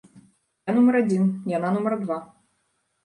Я 0.71 0.73
нумар 0.77 0.97
адзін, 1.01 1.23
яна 1.57 1.73
нумар 1.77 1.93
два. 2.05 2.17